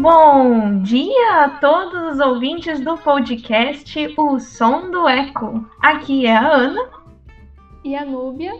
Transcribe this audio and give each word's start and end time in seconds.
Bom 0.00 0.80
dia 0.80 1.44
a 1.44 1.48
todos 1.58 2.14
os 2.14 2.20
ouvintes 2.20 2.80
do 2.80 2.96
podcast 2.96 4.14
O 4.16 4.38
Som 4.40 4.90
do 4.90 5.06
Eco. 5.06 5.62
Aqui 5.78 6.24
é 6.24 6.34
a 6.34 6.50
Ana 6.50 6.88
e 7.84 7.94
a 7.94 8.02
Núbia. 8.06 8.50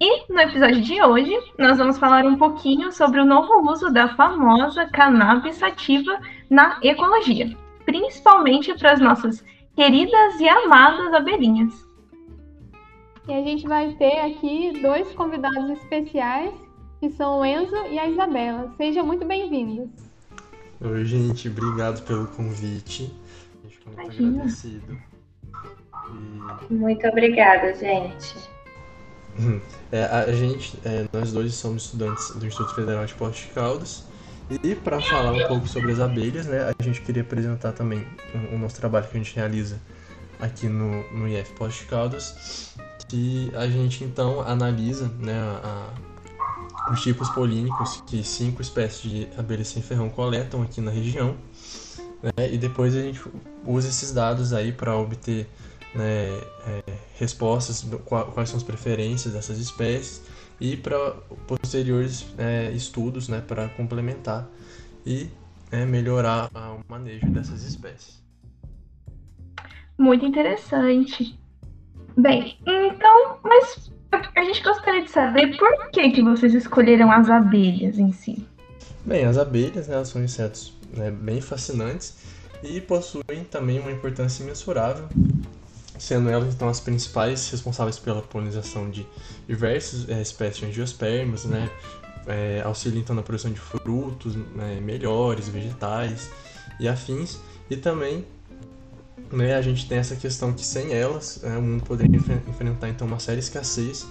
E 0.00 0.32
no 0.32 0.38
episódio 0.38 0.80
de 0.80 1.02
hoje 1.02 1.36
nós 1.58 1.78
vamos 1.78 1.98
falar 1.98 2.24
um 2.24 2.36
pouquinho 2.36 2.92
sobre 2.92 3.20
o 3.20 3.24
novo 3.24 3.68
uso 3.68 3.92
da 3.92 4.14
famosa 4.14 4.86
cannabis 4.86 5.56
sativa 5.56 6.20
na 6.48 6.78
ecologia, 6.80 7.50
principalmente 7.84 8.72
para 8.78 8.92
as 8.92 9.00
nossas 9.00 9.44
queridas 9.74 10.38
e 10.38 10.48
amadas 10.48 11.12
abelhinhas. 11.12 11.74
E 13.26 13.32
a 13.32 13.42
gente 13.42 13.66
vai 13.66 13.94
ter 13.94 14.20
aqui 14.20 14.80
dois 14.80 15.12
convidados 15.14 15.70
especiais, 15.70 16.54
que 17.00 17.10
são 17.10 17.40
o 17.40 17.44
Enzo 17.44 17.84
e 17.90 17.98
a 17.98 18.08
Isabela. 18.08 18.72
Sejam 18.76 19.04
muito 19.04 19.26
bem-vindos. 19.26 20.07
Oi, 20.80 21.04
gente, 21.04 21.48
obrigado 21.48 22.02
pelo 22.04 22.28
convite. 22.28 23.12
A 23.52 23.66
gente 23.66 23.78
fica 23.78 23.90
muito 23.90 24.02
Imagina. 24.02 24.28
agradecido. 24.28 24.98
E... 26.70 26.72
Muito 26.72 27.06
obrigada, 27.08 27.74
gente. 27.74 28.34
É, 29.90 30.04
a 30.04 30.30
gente, 30.32 30.78
é, 30.84 31.06
nós 31.10 31.32
dois 31.32 31.54
somos 31.54 31.84
estudantes 31.84 32.32
do 32.32 32.46
Instituto 32.46 32.74
Federal 32.74 33.06
de 33.06 33.14
Porto 33.14 33.36
de 33.36 33.46
Caldas. 33.54 34.04
E 34.62 34.74
para 34.74 35.00
falar 35.00 35.32
um 35.32 35.48
pouco 35.48 35.66
sobre 35.66 35.92
as 35.92 35.98
abelhas, 35.98 36.44
né, 36.44 36.74
a 36.78 36.82
gente 36.82 37.00
queria 37.00 37.22
apresentar 37.22 37.72
também 37.72 38.06
o, 38.34 38.56
o 38.56 38.58
nosso 38.58 38.76
trabalho 38.76 39.06
que 39.06 39.16
a 39.16 39.18
gente 39.18 39.34
realiza 39.34 39.80
aqui 40.38 40.68
no, 40.68 41.10
no 41.10 41.26
IF 41.26 41.54
Porto 41.54 41.72
de 41.72 41.84
Caldas, 41.86 42.74
que 43.08 43.50
a 43.54 43.66
gente 43.66 44.04
então 44.04 44.42
analisa 44.42 45.10
né, 45.20 45.32
a, 45.64 45.90
os 46.90 47.02
tipos 47.02 47.28
polínicos 47.30 48.02
que 48.06 48.22
cinco 48.22 48.62
espécies 48.62 49.10
de 49.10 49.28
abelhas 49.36 49.68
sem 49.68 49.82
ferrão 49.82 50.08
coletam 50.08 50.62
aqui 50.62 50.80
na 50.80 50.90
região. 50.90 51.36
Né, 52.22 52.52
e 52.52 52.58
depois 52.58 52.96
a 52.96 53.00
gente 53.00 53.20
usa 53.64 53.88
esses 53.88 54.12
dados 54.12 54.52
aí 54.52 54.72
para 54.72 54.96
obter 54.96 55.48
né, 55.94 56.28
é, 56.66 56.82
respostas 57.16 57.86
quais 58.04 58.48
são 58.48 58.56
as 58.56 58.62
preferências 58.62 59.34
dessas 59.34 59.58
espécies 59.58 60.22
e 60.60 60.76
para 60.76 61.12
posteriores 61.46 62.26
é, 62.36 62.70
estudos 62.72 63.28
né, 63.28 63.40
para 63.40 63.68
complementar 63.70 64.48
e 65.06 65.30
é, 65.70 65.84
melhorar 65.84 66.50
o 66.54 66.80
manejo 66.88 67.26
dessas 67.30 67.62
espécies. 67.62 68.22
Muito 69.98 70.24
interessante. 70.24 71.38
Bem, 72.16 72.58
então, 72.66 73.38
mas 73.44 73.92
a 74.12 74.44
gente 74.44 74.62
gostaria 74.62 75.02
de 75.02 75.10
saber 75.10 75.56
por 75.56 75.90
que, 75.90 76.10
que 76.10 76.22
vocês 76.22 76.54
escolheram 76.54 77.10
as 77.10 77.28
abelhas 77.28 77.98
em 77.98 78.12
si. 78.12 78.46
Bem, 79.04 79.24
as 79.24 79.38
abelhas 79.38 79.88
né, 79.88 80.04
são 80.04 80.22
insetos 80.22 80.72
né, 80.94 81.10
bem 81.10 81.40
fascinantes 81.40 82.16
e 82.62 82.80
possuem 82.80 83.44
também 83.50 83.78
uma 83.78 83.90
importância 83.90 84.42
imensurável 84.42 85.06
sendo 85.98 86.30
elas 86.30 86.54
então 86.54 86.68
as 86.68 86.80
principais 86.80 87.50
responsáveis 87.50 87.98
pela 87.98 88.22
polinização 88.22 88.88
de 88.88 89.06
diversas 89.46 90.08
é, 90.08 90.22
espécies 90.22 90.60
de 90.60 90.66
angiospermas, 90.66 91.44
né? 91.44 91.68
É, 92.26 92.62
auxiliam 92.64 93.00
então 93.00 93.16
na 93.16 93.22
produção 93.22 93.50
de 93.50 93.58
frutos 93.58 94.36
né, 94.36 94.78
melhores, 94.82 95.48
vegetais 95.48 96.30
e 96.78 96.86
afins, 96.86 97.38
e 97.70 97.76
também 97.76 98.24
né, 99.32 99.54
a 99.54 99.62
gente 99.62 99.88
tem 99.88 99.98
essa 99.98 100.16
questão 100.16 100.52
que 100.52 100.64
sem 100.64 100.92
elas 100.92 101.42
é, 101.44 101.56
o 101.56 101.62
mundo 101.62 101.84
poderia 101.84 102.18
enfrentar 102.48 102.88
então 102.88 103.06
uma 103.06 103.18
séria 103.18 103.40
escassez 103.40 104.06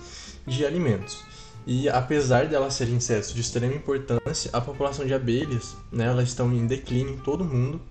de 0.45 0.65
alimentos. 0.65 1.23
E 1.65 1.89
apesar 1.89 2.47
de 2.47 2.55
elas 2.55 2.75
serem 2.75 2.95
insetos 2.95 3.33
de 3.33 3.41
extrema 3.41 3.75
importância, 3.75 4.49
a 4.53 4.61
população 4.61 5.05
de 5.05 5.13
abelhas, 5.13 5.75
né, 5.91 6.05
elas 6.05 6.29
estão 6.29 6.53
em 6.53 6.65
declínio 6.65 7.15
em 7.15 7.17
todo 7.17 7.41
o 7.41 7.45
mundo, 7.45 7.81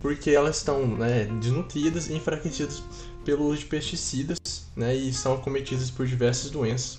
porque 0.00 0.30
elas 0.30 0.56
estão 0.56 0.86
né, 0.86 1.24
desnutridas 1.40 2.08
e 2.08 2.14
enfraquecidas 2.14 2.82
pelo 3.24 3.46
uso 3.46 3.60
de 3.60 3.66
pesticidas 3.66 4.66
né, 4.74 4.94
e 4.94 5.12
são 5.12 5.34
acometidas 5.34 5.90
por 5.90 6.06
diversas 6.06 6.50
doenças 6.50 6.98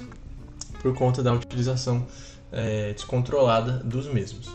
por 0.82 0.94
conta 0.94 1.24
da 1.24 1.34
utilização 1.34 2.06
é, 2.52 2.94
descontrolada 2.94 3.84
dos 3.84 4.08
mesmos. 4.08 4.50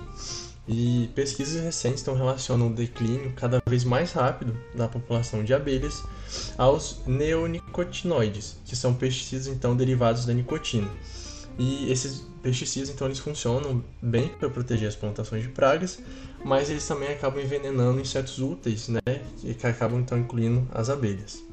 E 0.67 1.11
pesquisas 1.15 1.63
recentes 1.63 2.01
estão 2.01 2.15
relacionam 2.15 2.69
o 2.69 2.75
declínio 2.75 3.33
cada 3.35 3.61
vez 3.67 3.83
mais 3.83 4.13
rápido 4.13 4.57
da 4.75 4.87
população 4.87 5.43
de 5.43 5.53
abelhas 5.53 6.05
aos 6.57 7.03
neonicotinoides, 7.05 8.61
que 8.65 8.77
são 8.77 8.95
pesticidas 8.95 9.49
então 9.49 9.77
derivados 9.77 10.25
da 10.25 10.33
nicotina. 10.33 10.89
E 11.59 11.91
esses 11.91 12.21
pesticidas 12.43 12.91
então 12.91 13.09
eles 13.09 13.19
funcionam 13.19 13.83
bem 14.01 14.29
para 14.29 14.49
proteger 14.49 14.89
as 14.89 14.97
plantações 14.97 15.43
de 15.43 15.49
pragas, 15.49 16.01
mas 16.45 16.71
eles 16.71 16.87
também 16.87 17.09
acabam 17.09 17.43
envenenando 17.43 18.01
insetos 18.01 18.39
úteis, 18.39 18.89
né, 18.89 19.01
que 19.41 19.67
acabam 19.67 20.01
então 20.01 20.17
incluindo 20.17 20.67
as 20.73 20.89
abelhas. 20.89 21.45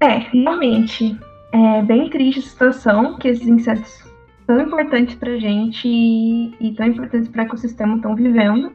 É, 0.00 0.18
realmente. 0.30 1.18
É 1.52 1.82
bem 1.82 2.08
triste 2.08 2.38
a 2.38 2.42
situação 2.42 3.18
que 3.18 3.26
esses 3.26 3.46
insetos 3.46 4.09
tão 4.50 4.60
importantes 4.60 5.14
pra 5.14 5.38
gente 5.38 5.86
e, 5.86 6.52
e 6.60 6.72
tão 6.72 6.86
importantes 6.86 7.28
para 7.28 7.42
o 7.42 7.46
ecossistema 7.46 7.94
estão 7.94 8.16
vivendo. 8.16 8.72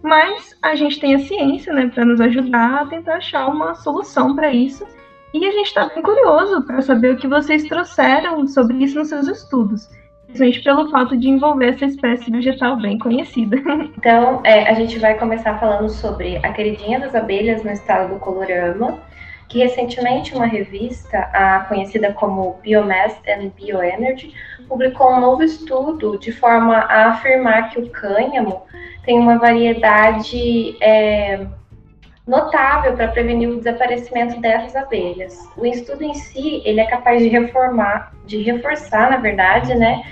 Mas 0.00 0.56
a 0.62 0.76
gente 0.76 1.00
tem 1.00 1.16
a 1.16 1.18
ciência, 1.18 1.72
né, 1.72 1.88
para 1.92 2.04
nos 2.04 2.20
ajudar 2.20 2.82
a 2.82 2.86
tentar 2.86 3.16
achar 3.16 3.48
uma 3.48 3.74
solução 3.74 4.36
para 4.36 4.52
isso. 4.52 4.86
E 5.34 5.44
a 5.44 5.50
gente 5.50 5.66
está 5.66 5.88
bem 5.88 6.00
curioso 6.00 6.62
para 6.62 6.80
saber 6.80 7.14
o 7.14 7.16
que 7.16 7.26
vocês 7.26 7.64
trouxeram 7.64 8.46
sobre 8.46 8.76
isso 8.76 8.98
nos 8.98 9.08
seus 9.08 9.26
estudos 9.26 9.88
principalmente 10.26 10.62
pelo 10.62 10.90
fato 10.90 11.16
de 11.16 11.28
envolver 11.28 11.68
essa 11.68 11.86
espécie 11.86 12.30
vegetal 12.30 12.76
bem 12.76 12.98
conhecida. 12.98 13.56
Então, 13.96 14.40
é, 14.44 14.68
a 14.68 14.74
gente 14.74 14.98
vai 14.98 15.14
começar 15.14 15.58
falando 15.58 15.88
sobre 15.88 16.36
a 16.36 16.52
queridinha 16.52 17.00
das 17.00 17.14
abelhas 17.14 17.64
no 17.64 17.70
estado 17.70 18.12
do 18.12 18.20
Colorama, 18.20 19.00
que 19.48 19.58
recentemente 19.58 20.34
uma 20.34 20.46
revista, 20.46 21.18
a 21.32 21.60
conhecida 21.60 22.12
como 22.12 22.58
Biomass 22.62 23.20
and 23.28 23.50
Bioenergy, 23.56 24.32
publicou 24.68 25.12
um 25.12 25.20
novo 25.20 25.42
estudo 25.42 26.18
de 26.18 26.32
forma 26.32 26.76
a 26.76 27.10
afirmar 27.10 27.70
que 27.70 27.80
o 27.80 27.90
cânhamo 27.90 28.62
tem 29.04 29.18
uma 29.18 29.38
variedade 29.38 30.76
é, 30.82 31.46
notável 32.26 32.94
para 32.94 33.08
prevenir 33.08 33.48
o 33.48 33.58
desaparecimento 33.58 34.40
dessas 34.40 34.74
abelhas. 34.74 35.38
O 35.56 35.64
estudo 35.64 36.02
em 36.02 36.14
si, 36.14 36.60
ele 36.64 36.80
é 36.80 36.86
capaz 36.86 37.22
de 37.22 37.28
reformar, 37.28 38.12
de 38.26 38.42
reforçar, 38.42 39.10
na 39.10 39.18
verdade, 39.18 39.74
né, 39.74 40.02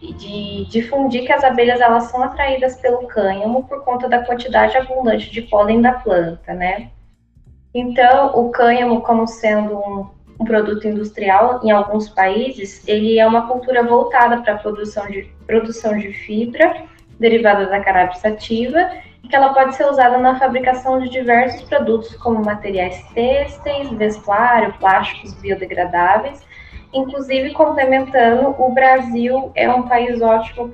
de 0.00 0.66
difundir 0.66 1.26
que 1.26 1.32
as 1.32 1.42
abelhas 1.42 1.80
elas 1.80 2.04
são 2.04 2.22
atraídas 2.22 2.76
pelo 2.76 3.08
cânhamo 3.08 3.64
por 3.64 3.84
conta 3.84 4.08
da 4.08 4.24
quantidade 4.24 4.76
abundante 4.76 5.30
de 5.30 5.42
pólen 5.42 5.80
da 5.80 5.92
planta, 5.92 6.54
né? 6.54 6.90
Então, 7.74 8.38
o 8.38 8.50
cânhamo, 8.50 9.00
como 9.02 9.26
sendo 9.26 9.76
um, 9.76 10.06
um 10.38 10.44
produto 10.44 10.86
industrial 10.86 11.60
em 11.62 11.70
alguns 11.70 12.08
países, 12.08 12.86
ele 12.86 13.18
é 13.18 13.26
uma 13.26 13.46
cultura 13.46 13.82
voltada 13.82 14.42
para 14.42 14.54
a 14.54 14.58
produção 14.58 15.06
de, 15.06 15.30
produção 15.46 15.96
de 15.96 16.12
fibra 16.12 16.84
derivada 17.18 17.66
da 17.66 17.80
cannabis 17.80 18.18
sativa 18.18 18.90
e 19.22 19.28
que 19.28 19.34
ela 19.34 19.52
pode 19.54 19.74
ser 19.74 19.86
usada 19.86 20.18
na 20.18 20.38
fabricação 20.38 21.00
de 21.00 21.08
diversos 21.08 21.62
produtos 21.62 22.14
como 22.16 22.44
materiais 22.44 23.02
têxteis, 23.14 23.90
vestuário, 23.90 24.74
plásticos 24.74 25.34
biodegradáveis. 25.34 26.44
Inclusive, 26.92 27.52
complementando, 27.52 28.54
o 28.58 28.72
Brasil 28.72 29.50
é 29.54 29.68
um 29.68 29.82
país 29.82 30.20
ótimo 30.22 30.70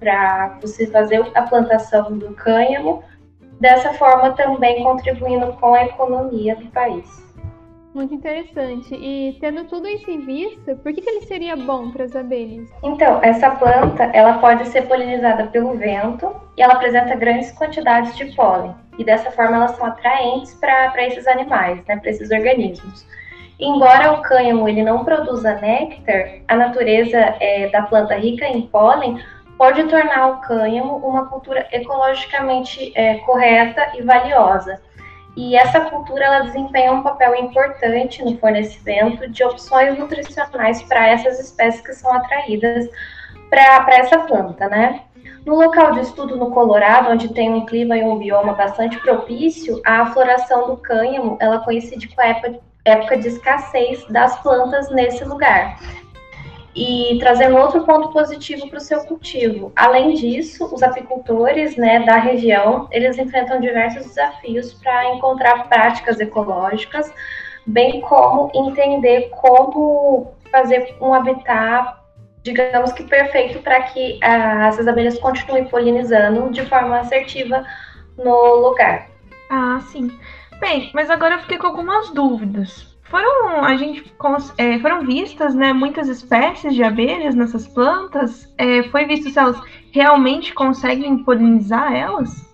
para 0.00 0.58
você 0.60 0.86
fazer 0.86 1.24
a 1.34 1.42
plantação 1.42 2.18
do 2.18 2.34
cânhamo, 2.34 3.04
dessa 3.60 3.92
forma 3.94 4.32
também 4.32 4.82
contribuindo 4.82 5.52
com 5.54 5.74
a 5.74 5.84
economia 5.84 6.56
do 6.56 6.66
país. 6.66 7.31
Muito 7.94 8.14
interessante. 8.14 8.94
E 8.94 9.36
tendo 9.38 9.64
tudo 9.64 9.86
isso 9.86 10.10
em 10.10 10.20
vista, 10.20 10.74
por 10.76 10.92
que, 10.92 11.02
que 11.02 11.10
ele 11.10 11.26
seria 11.26 11.54
bom 11.56 11.90
para 11.90 12.04
as 12.04 12.16
abelhas? 12.16 12.68
Então, 12.82 13.20
essa 13.22 13.50
planta 13.50 14.04
ela 14.14 14.38
pode 14.38 14.66
ser 14.68 14.82
polinizada 14.82 15.46
pelo 15.48 15.74
vento 15.76 16.34
e 16.56 16.62
ela 16.62 16.74
apresenta 16.74 17.14
grandes 17.14 17.52
quantidades 17.52 18.16
de 18.16 18.26
pólen. 18.34 18.74
E 18.98 19.04
dessa 19.04 19.30
forma 19.30 19.56
elas 19.56 19.72
são 19.72 19.86
atraentes 19.86 20.54
para 20.54 21.06
esses 21.06 21.26
animais, 21.26 21.84
né, 21.86 21.96
para 21.96 22.10
esses 22.10 22.30
organismos. 22.30 23.06
Embora 23.60 24.12
o 24.12 24.22
cânhamo 24.22 24.68
ele 24.68 24.82
não 24.82 25.04
produza 25.04 25.54
néctar, 25.60 26.40
a 26.48 26.56
natureza 26.56 27.18
é, 27.40 27.68
da 27.68 27.82
planta 27.82 28.14
rica 28.16 28.46
em 28.46 28.62
pólen 28.62 29.22
pode 29.56 29.84
tornar 29.84 30.28
o 30.28 30.40
cânhamo 30.40 30.96
uma 30.96 31.26
cultura 31.26 31.66
ecologicamente 31.70 32.90
é, 32.96 33.16
correta 33.18 33.92
e 33.96 34.02
valiosa. 34.02 34.80
E 35.36 35.56
essa 35.56 35.80
cultura 35.80 36.24
ela 36.24 36.40
desempenha 36.40 36.92
um 36.92 37.02
papel 37.02 37.34
importante 37.36 38.22
no 38.22 38.36
fornecimento 38.38 39.28
de 39.28 39.42
opções 39.42 39.98
nutricionais 39.98 40.82
para 40.82 41.08
essas 41.08 41.40
espécies 41.40 41.80
que 41.80 41.94
são 41.94 42.12
atraídas 42.12 42.88
para 43.48 43.96
essa 43.96 44.18
planta, 44.18 44.68
né? 44.68 45.02
No 45.44 45.56
local 45.56 45.92
de 45.92 46.00
estudo 46.00 46.36
no 46.36 46.50
Colorado, 46.50 47.10
onde 47.10 47.32
tem 47.32 47.52
um 47.52 47.66
clima 47.66 47.96
e 47.96 48.04
um 48.04 48.18
bioma 48.18 48.52
bastante 48.52 48.98
propício, 49.00 49.80
a 49.84 50.06
floração 50.06 50.68
do 50.68 50.76
cânhamo 50.76 51.36
ela 51.40 51.58
coincide 51.60 52.08
com 52.08 52.20
a 52.20 52.26
época, 52.26 52.60
época 52.84 53.16
de 53.16 53.28
escassez 53.28 54.04
das 54.08 54.40
plantas 54.42 54.90
nesse 54.90 55.24
lugar. 55.24 55.78
E 56.74 57.18
trazendo 57.18 57.56
outro 57.56 57.84
ponto 57.84 58.08
positivo 58.10 58.68
para 58.68 58.78
o 58.78 58.80
seu 58.80 59.04
cultivo. 59.04 59.72
Além 59.76 60.14
disso, 60.14 60.72
os 60.72 60.82
apicultores 60.82 61.76
né, 61.76 62.00
da 62.00 62.16
região, 62.16 62.88
eles 62.90 63.18
enfrentam 63.18 63.60
diversos 63.60 64.06
desafios 64.06 64.72
para 64.74 65.14
encontrar 65.14 65.68
práticas 65.68 66.18
ecológicas, 66.18 67.12
bem 67.66 68.00
como 68.00 68.50
entender 68.54 69.28
como 69.30 70.32
fazer 70.50 70.96
um 71.00 71.12
habitat, 71.12 71.94
digamos 72.42 72.92
que 72.92 73.04
perfeito, 73.04 73.60
para 73.60 73.82
que 73.82 74.18
as 74.22 74.86
abelhas 74.86 75.18
continuem 75.18 75.66
polinizando 75.66 76.50
de 76.50 76.64
forma 76.66 77.00
assertiva 77.00 77.64
no 78.16 78.54
lugar. 78.56 79.08
Ah, 79.50 79.80
sim. 79.88 80.10
Bem, 80.58 80.90
mas 80.94 81.10
agora 81.10 81.34
eu 81.34 81.40
fiquei 81.40 81.58
com 81.58 81.66
algumas 81.66 82.10
dúvidas 82.10 82.91
foram 83.12 83.62
a 83.62 83.76
gente 83.76 84.02
é, 84.56 84.78
foram 84.78 85.04
vistas 85.04 85.54
né, 85.54 85.72
muitas 85.74 86.08
espécies 86.08 86.74
de 86.74 86.82
abelhas 86.82 87.34
nessas 87.34 87.68
plantas. 87.68 88.52
É, 88.56 88.82
foi 88.84 89.04
visto 89.04 89.30
se 89.30 89.38
elas 89.38 89.60
realmente 89.92 90.54
conseguem 90.54 91.22
polinizar 91.22 91.94
elas? 91.94 92.50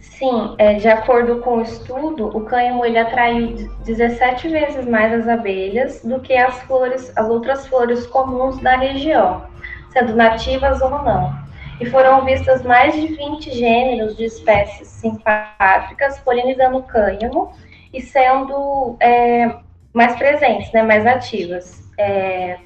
Sim, 0.00 0.54
é, 0.58 0.74
de 0.74 0.88
acordo 0.88 1.36
com 1.36 1.58
o 1.58 1.62
estudo, 1.62 2.36
o 2.36 2.44
cânhamo 2.44 2.84
ele 2.84 2.98
atraiu 2.98 3.70
17 3.84 4.48
vezes 4.48 4.86
mais 4.86 5.12
as 5.14 5.28
abelhas 5.28 6.02
do 6.04 6.20
que 6.20 6.34
as 6.34 6.60
flores, 6.62 7.16
as 7.16 7.28
outras 7.28 7.66
flores 7.66 8.06
comuns 8.06 8.58
da 8.58 8.76
região, 8.76 9.44
sendo 9.90 10.14
nativas 10.14 10.82
ou 10.82 10.90
não. 10.90 11.32
E 11.80 11.86
foram 11.86 12.24
vistas 12.24 12.62
mais 12.64 12.94
de 12.94 13.06
20 13.06 13.50
gêneros 13.52 14.16
de 14.16 14.24
espécies 14.24 14.88
simpáticas 14.88 16.18
polinizando 16.18 16.78
o 16.78 16.82
cânhamo, 16.82 17.52
e 17.92 18.00
sendo 18.00 18.96
é, 19.00 19.56
mais 19.92 20.16
presentes, 20.16 20.72
né, 20.72 20.82
mais 20.82 21.06
ativas. 21.06 21.82
É, 21.98 22.58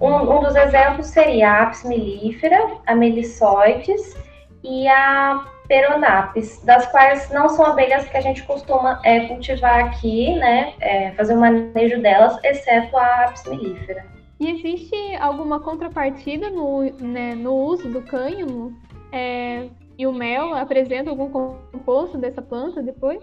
um, 0.00 0.14
um, 0.14 0.40
dos 0.40 0.54
exemplos 0.56 1.06
seria 1.06 1.50
a 1.50 1.62
Apis 1.64 1.84
mellifera, 1.84 2.78
a 2.86 2.94
Melissoides 2.94 4.16
e 4.62 4.88
a 4.88 5.44
Peronapis, 5.68 6.62
das 6.64 6.86
quais 6.90 7.30
não 7.30 7.48
são 7.48 7.66
abelhas 7.66 8.06
que 8.08 8.16
a 8.16 8.20
gente 8.20 8.42
costuma 8.44 9.00
é, 9.04 9.26
cultivar 9.26 9.84
aqui, 9.84 10.34
né, 10.34 10.74
é, 10.80 11.12
fazer 11.12 11.34
o 11.34 11.40
manejo 11.40 12.00
delas, 12.02 12.38
exceto 12.44 12.96
a 12.96 13.24
Apis 13.24 13.44
mellifera. 13.44 14.04
E 14.40 14.50
existe 14.50 15.16
alguma 15.20 15.60
contrapartida 15.60 16.50
no, 16.50 16.82
né, 17.00 17.34
no 17.34 17.54
uso 17.54 17.88
do 17.88 18.02
cânhamo? 18.02 18.76
É, 19.12 19.68
e 19.96 20.06
o 20.06 20.12
mel 20.12 20.54
apresenta 20.54 21.08
algum 21.08 21.30
composto 21.30 22.18
dessa 22.18 22.42
planta 22.42 22.82
depois? 22.82 23.22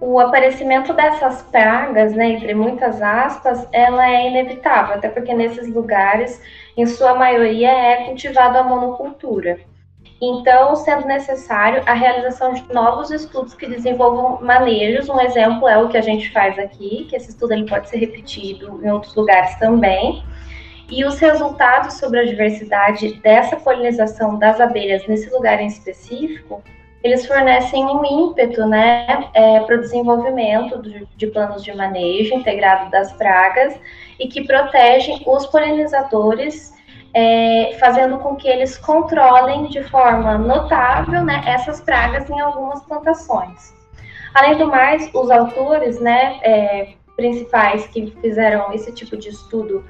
O 0.00 0.18
aparecimento 0.18 0.94
dessas 0.94 1.42
pragas, 1.42 2.14
né, 2.14 2.30
entre 2.30 2.54
muitas 2.54 3.02
aspas, 3.02 3.68
ela 3.70 4.10
é 4.10 4.28
inevitável, 4.28 4.94
até 4.94 5.10
porque 5.10 5.34
nesses 5.34 5.68
lugares, 5.68 6.40
em 6.74 6.86
sua 6.86 7.14
maioria, 7.14 7.70
é 7.70 8.06
cultivado 8.06 8.56
a 8.56 8.62
monocultura. 8.62 9.60
Então, 10.22 10.74
sendo 10.76 11.06
necessário 11.06 11.82
a 11.86 11.92
realização 11.92 12.54
de 12.54 12.62
novos 12.72 13.10
estudos 13.10 13.54
que 13.54 13.66
desenvolvam 13.66 14.40
manejos, 14.42 15.08
um 15.08 15.20
exemplo 15.20 15.68
é 15.68 15.78
o 15.78 15.88
que 15.88 15.98
a 15.98 16.02
gente 16.02 16.30
faz 16.30 16.58
aqui, 16.58 17.06
que 17.08 17.16
esse 17.16 17.30
estudo 17.30 17.52
ele 17.52 17.68
pode 17.68 17.88
ser 17.88 17.98
repetido 17.98 18.80
em 18.82 18.90
outros 18.90 19.14
lugares 19.14 19.54
também. 19.58 20.22
E 20.90 21.04
os 21.04 21.18
resultados 21.18 21.94
sobre 21.94 22.20
a 22.20 22.24
diversidade 22.24 23.14
dessa 23.22 23.56
polinização 23.56 24.38
das 24.38 24.60
abelhas 24.60 25.06
nesse 25.06 25.30
lugar 25.30 25.60
em 25.60 25.66
específico 25.66 26.62
eles 27.02 27.26
fornecem 27.26 27.84
um 27.84 28.04
ímpeto 28.04 28.66
né, 28.66 29.30
é, 29.32 29.60
para 29.60 29.76
o 29.76 29.80
desenvolvimento 29.80 30.82
de, 30.82 31.06
de 31.16 31.26
planos 31.28 31.64
de 31.64 31.74
manejo 31.74 32.34
integrado 32.34 32.90
das 32.90 33.12
pragas 33.14 33.78
e 34.18 34.28
que 34.28 34.46
protegem 34.46 35.22
os 35.26 35.46
polinizadores, 35.46 36.74
é, 37.14 37.76
fazendo 37.80 38.18
com 38.18 38.36
que 38.36 38.48
eles 38.48 38.76
controlem 38.76 39.66
de 39.68 39.82
forma 39.84 40.36
notável 40.36 41.24
né, 41.24 41.42
essas 41.46 41.80
pragas 41.80 42.28
em 42.28 42.38
algumas 42.38 42.82
plantações. 42.84 43.74
Além 44.34 44.58
do 44.58 44.66
mais, 44.66 45.10
os 45.14 45.30
autores 45.30 45.98
né, 46.00 46.38
é, 46.42 46.88
principais 47.16 47.86
que 47.88 48.14
fizeram 48.20 48.72
esse 48.72 48.92
tipo 48.92 49.16
de 49.16 49.30
estudo 49.30 49.84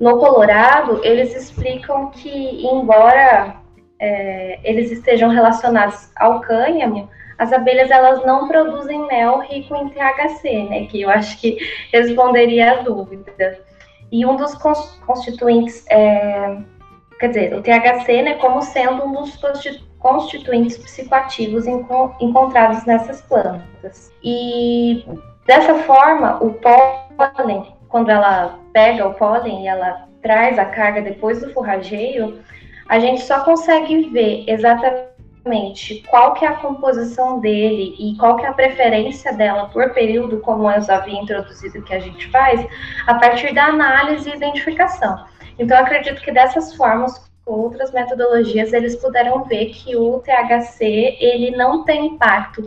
no 0.00 0.18
Colorado, 0.18 1.00
eles 1.04 1.34
explicam 1.34 2.10
que, 2.10 2.66
embora 2.66 3.56
é, 4.00 4.58
eles 4.62 4.90
estejam 4.90 5.28
relacionados 5.30 6.10
ao 6.16 6.40
cânhamo, 6.40 7.08
as 7.38 7.52
abelhas 7.52 7.90
elas 7.90 8.24
não 8.26 8.48
produzem 8.48 9.06
mel 9.06 9.40
rico 9.40 9.74
em 9.76 9.88
THC, 9.88 10.64
né? 10.64 10.86
Que 10.86 11.02
eu 11.02 11.10
acho 11.10 11.40
que 11.40 11.56
responderia 11.92 12.72
a 12.72 12.82
dúvida. 12.82 13.60
E 14.10 14.26
um 14.26 14.36
dos 14.36 14.54
constituintes, 15.06 15.86
é, 15.88 16.58
quer 17.20 17.28
dizer, 17.28 17.54
o 17.54 17.62
THC, 17.62 18.22
né, 18.22 18.34
como 18.34 18.60
sendo 18.62 19.04
um 19.04 19.12
dos 19.12 19.38
constituintes 19.98 20.78
psicoativos 20.78 21.66
encontrados 21.66 22.84
nessas 22.86 23.20
plantas. 23.22 24.12
E 24.24 25.04
dessa 25.46 25.74
forma, 25.80 26.42
o 26.42 26.54
pólen, 26.54 27.66
quando 27.88 28.10
ela 28.10 28.58
pega 28.72 29.06
o 29.06 29.14
pólen 29.14 29.64
e 29.64 29.68
ela 29.68 30.08
traz 30.22 30.58
a 30.58 30.64
carga 30.64 31.02
depois 31.02 31.40
do 31.40 31.52
forrageio, 31.52 32.40
a 32.88 32.98
gente 32.98 33.22
só 33.22 33.40
consegue 33.40 34.08
ver 34.08 34.44
exatamente 34.48 36.02
qual 36.08 36.34
que 36.34 36.44
é 36.44 36.48
a 36.48 36.54
composição 36.54 37.40
dele 37.40 37.94
e 37.98 38.16
qual 38.16 38.36
que 38.36 38.44
é 38.44 38.48
a 38.48 38.52
preferência 38.52 39.32
dela 39.32 39.66
por 39.66 39.90
período, 39.90 40.40
como 40.40 40.70
eu 40.70 40.80
já 40.80 40.96
havia 40.96 41.20
introduzido 41.20 41.82
que 41.82 41.94
a 41.94 42.00
gente 42.00 42.28
faz, 42.30 42.66
a 43.06 43.14
partir 43.14 43.54
da 43.54 43.66
análise 43.66 44.28
e 44.28 44.34
identificação. 44.34 45.24
Então, 45.58 45.78
acredito 45.78 46.22
que 46.22 46.32
dessas 46.32 46.74
formas, 46.74 47.28
com 47.44 47.52
outras 47.52 47.92
metodologias, 47.92 48.72
eles 48.72 48.96
puderam 48.96 49.44
ver 49.44 49.66
que 49.66 49.96
o 49.96 50.20
THC 50.20 51.16
ele 51.20 51.50
não 51.56 51.84
tem 51.84 52.06
impacto 52.06 52.64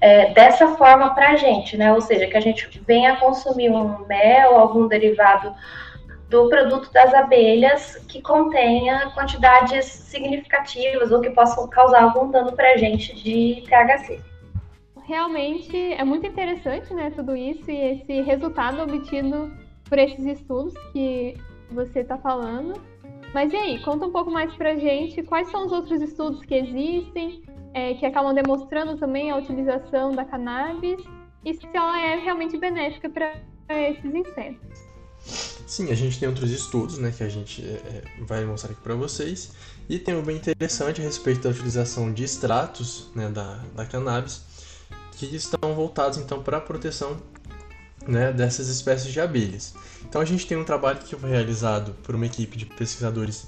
é, 0.00 0.32
dessa 0.32 0.68
forma 0.76 1.14
para 1.14 1.30
a 1.30 1.36
gente, 1.36 1.76
né? 1.76 1.92
Ou 1.92 2.00
seja, 2.00 2.26
que 2.26 2.36
a 2.36 2.40
gente 2.40 2.80
venha 2.86 3.16
consumir 3.16 3.70
um 3.70 4.06
mel, 4.06 4.56
algum 4.56 4.88
derivado 4.88 5.54
do 6.30 6.48
produto 6.48 6.90
das 6.92 7.12
abelhas 7.12 7.96
que 8.08 8.22
contenha 8.22 9.10
quantidades 9.10 9.84
significativas 9.84 11.10
ou 11.10 11.20
que 11.20 11.30
possam 11.30 11.68
causar 11.68 12.04
algum 12.04 12.30
dano 12.30 12.52
para 12.52 12.72
a 12.72 12.76
gente 12.76 13.14
de 13.16 13.64
THC. 13.66 14.20
Realmente 15.04 15.76
é 15.76 16.04
muito 16.04 16.24
interessante, 16.24 16.94
né, 16.94 17.10
tudo 17.10 17.34
isso 17.36 17.68
e 17.68 17.76
esse 17.76 18.20
resultado 18.22 18.80
obtido 18.80 19.50
por 19.88 19.98
esses 19.98 20.24
estudos 20.24 20.72
que 20.92 21.36
você 21.72 22.00
está 22.00 22.16
falando. 22.16 22.80
Mas 23.34 23.52
e 23.52 23.56
aí, 23.56 23.82
conta 23.82 24.06
um 24.06 24.12
pouco 24.12 24.30
mais 24.30 24.54
para 24.54 24.70
a 24.70 24.76
gente 24.76 25.22
quais 25.24 25.50
são 25.50 25.66
os 25.66 25.72
outros 25.72 26.00
estudos 26.00 26.44
que 26.44 26.54
existem, 26.54 27.42
é, 27.74 27.94
que 27.94 28.06
acabam 28.06 28.32
demonstrando 28.32 28.96
também 28.96 29.32
a 29.32 29.36
utilização 29.36 30.12
da 30.12 30.24
cannabis 30.24 31.02
e 31.44 31.54
se 31.54 31.68
ela 31.74 32.00
é 32.00 32.16
realmente 32.16 32.56
benéfica 32.56 33.08
para 33.08 33.34
esses 33.68 34.14
insetos. 34.14 34.90
Sim, 35.70 35.92
a 35.92 35.94
gente 35.94 36.18
tem 36.18 36.28
outros 36.28 36.50
estudos, 36.50 36.98
né, 36.98 37.14
que 37.16 37.22
a 37.22 37.28
gente 37.28 37.62
é, 37.62 37.74
é 37.74 38.24
vai 38.26 38.44
mostrar 38.44 38.72
aqui 38.72 38.80
para 38.80 38.96
vocês. 38.96 39.52
E 39.88 40.00
tem 40.00 40.16
um 40.16 40.20
bem 40.20 40.36
interessante 40.36 41.00
a 41.00 41.04
respeito 41.04 41.42
da 41.42 41.50
utilização 41.50 42.12
de 42.12 42.24
extratos 42.24 43.08
né, 43.14 43.28
da, 43.28 43.60
da 43.76 43.86
cannabis, 43.86 44.42
que 45.12 45.26
estão 45.26 45.72
voltados 45.76 46.18
então 46.18 46.42
para 46.42 46.56
a 46.56 46.60
proteção 46.60 47.16
né, 48.04 48.32
dessas 48.32 48.66
espécies 48.66 49.12
de 49.12 49.20
abelhas. 49.20 49.72
Então 50.02 50.20
a 50.20 50.24
gente 50.24 50.44
tem 50.44 50.58
um 50.58 50.64
trabalho 50.64 50.98
que 50.98 51.14
foi 51.14 51.30
realizado 51.30 51.92
por 52.02 52.16
uma 52.16 52.26
equipe 52.26 52.58
de 52.58 52.66
pesquisadores 52.66 53.46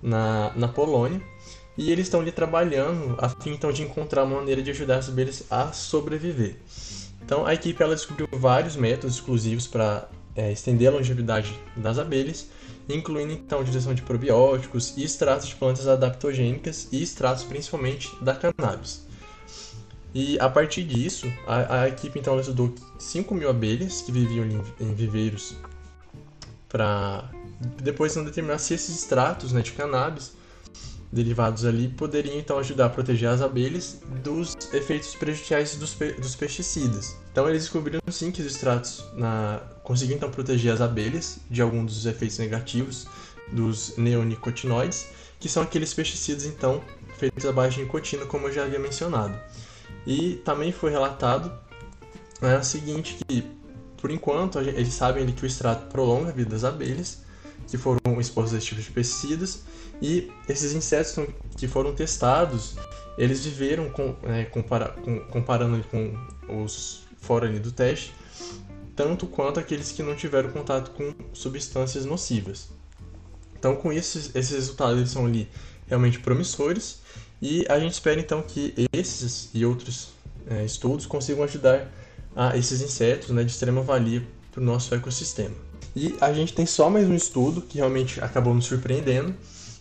na, 0.00 0.52
na 0.54 0.68
Polônia, 0.68 1.20
e 1.76 1.90
eles 1.90 2.06
estão 2.06 2.20
ali 2.20 2.30
trabalhando 2.30 3.16
a 3.18 3.28
fim 3.28 3.50
então 3.50 3.72
de 3.72 3.82
encontrar 3.82 4.22
uma 4.22 4.36
maneira 4.36 4.62
de 4.62 4.70
ajudar 4.70 4.98
as 4.98 5.08
abelhas 5.08 5.42
a 5.50 5.72
sobreviver. 5.72 6.58
Então 7.24 7.44
a 7.44 7.54
equipe 7.54 7.82
ela 7.82 7.96
descobriu 7.96 8.28
vários 8.30 8.76
métodos 8.76 9.16
exclusivos 9.16 9.66
para 9.66 10.08
é, 10.36 10.52
estender 10.52 10.88
a 10.88 10.92
longevidade 10.92 11.58
das 11.76 11.98
abelhas, 11.98 12.48
incluindo 12.88 13.32
então 13.32 13.58
a 13.58 13.62
utilização 13.62 13.94
de 13.94 14.02
probióticos 14.02 14.94
e 14.96 15.02
extratos 15.02 15.48
de 15.48 15.56
plantas 15.56 15.88
adaptogênicas 15.88 16.88
e 16.92 17.02
extratos 17.02 17.44
principalmente 17.44 18.14
da 18.22 18.34
cannabis. 18.34 19.06
E 20.14 20.38
a 20.38 20.48
partir 20.48 20.84
disso, 20.84 21.30
a, 21.46 21.82
a 21.82 21.88
equipe 21.88 22.18
então 22.18 22.38
estudou 22.38 22.74
5 22.98 23.34
mil 23.34 23.50
abelhas 23.50 24.02
que 24.02 24.12
viviam 24.12 24.46
em, 24.80 24.94
viveiros 24.94 25.54
para 26.68 27.30
depois 27.82 28.14
não 28.16 28.24
determinar 28.24 28.58
se 28.58 28.74
esses 28.74 28.94
extratos 28.96 29.52
né, 29.52 29.62
de 29.62 29.72
cannabis 29.72 30.32
derivados 31.12 31.64
ali 31.64 31.88
poderiam 31.88 32.38
então 32.38 32.58
ajudar 32.58 32.86
a 32.86 32.90
proteger 32.90 33.28
as 33.28 33.40
abelhas 33.40 34.00
dos 34.22 34.56
efeitos 34.72 35.14
prejudiciais 35.14 35.76
dos, 35.76 35.94
dos 35.94 36.34
pesticidas. 36.34 37.16
Então 37.36 37.46
eles 37.50 37.64
descobriram 37.64 38.00
sim 38.10 38.30
que 38.30 38.40
os 38.40 38.46
extratos 38.46 39.04
na... 39.12 39.60
conseguiam 39.82 40.16
então 40.16 40.30
proteger 40.30 40.72
as 40.72 40.80
abelhas 40.80 41.36
de 41.50 41.60
alguns 41.60 41.92
dos 41.92 42.06
efeitos 42.06 42.38
negativos 42.38 43.06
dos 43.52 43.94
neonicotinoides, 43.98 45.08
que 45.38 45.46
são 45.46 45.62
aqueles 45.62 45.92
pesticidas 45.92 46.46
então 46.46 46.82
feitos 47.18 47.44
à 47.44 47.52
base 47.52 47.74
de 47.74 47.82
nicotina, 47.82 48.24
como 48.24 48.46
eu 48.46 48.54
já 48.54 48.64
havia 48.64 48.78
mencionado. 48.78 49.38
E 50.06 50.36
também 50.46 50.72
foi 50.72 50.90
relatado 50.90 51.52
né, 52.40 52.56
o 52.56 52.64
seguinte 52.64 53.18
que 53.28 53.44
por 53.98 54.10
enquanto 54.10 54.58
eles 54.58 54.94
sabem 54.94 55.26
que 55.26 55.44
o 55.44 55.46
extrato 55.46 55.88
prolonga 55.90 56.30
a 56.30 56.32
vida 56.32 56.48
das 56.48 56.64
abelhas, 56.64 57.18
que 57.68 57.76
foram 57.76 58.18
expostos 58.18 58.54
a 58.54 58.56
esse 58.56 58.68
tipo 58.68 58.80
de 58.80 58.90
pesticidas. 58.90 59.62
E 60.00 60.32
esses 60.48 60.72
insetos 60.72 61.14
que 61.54 61.68
foram 61.68 61.94
testados, 61.94 62.76
eles 63.18 63.44
viveram 63.44 63.90
com, 63.90 64.16
é, 64.22 64.44
compara, 64.46 64.88
com, 65.04 65.20
comparando 65.26 65.84
com 65.90 66.62
os 66.62 67.05
fora 67.26 67.46
ali 67.46 67.58
do 67.58 67.72
teste, 67.72 68.14
tanto 68.94 69.26
quanto 69.26 69.60
aqueles 69.60 69.92
que 69.92 70.02
não 70.02 70.14
tiveram 70.14 70.50
contato 70.50 70.92
com 70.92 71.12
substâncias 71.32 72.06
nocivas. 72.06 72.68
Então, 73.58 73.74
com 73.76 73.92
isso, 73.92 74.30
esses 74.34 74.50
resultados 74.50 74.98
eles 74.98 75.10
são 75.10 75.26
ali 75.26 75.48
realmente 75.86 76.18
promissores 76.20 77.00
e 77.42 77.66
a 77.68 77.78
gente 77.78 77.92
espera 77.92 78.20
então 78.20 78.40
que 78.40 78.88
esses 78.92 79.50
e 79.52 79.64
outros 79.66 80.10
é, 80.48 80.64
estudos 80.64 81.04
consigam 81.04 81.44
ajudar 81.44 81.90
a 82.34 82.56
esses 82.56 82.80
insetos 82.80 83.30
né, 83.30 83.42
de 83.42 83.50
extrema 83.50 83.82
valia 83.82 84.22
para 84.52 84.60
o 84.60 84.64
nosso 84.64 84.94
ecossistema. 84.94 85.54
E 85.94 86.14
a 86.20 86.32
gente 86.32 86.52
tem 86.52 86.66
só 86.66 86.88
mais 86.90 87.08
um 87.08 87.14
estudo 87.14 87.62
que 87.62 87.78
realmente 87.78 88.20
acabou 88.20 88.54
nos 88.54 88.66
surpreendendo 88.66 89.34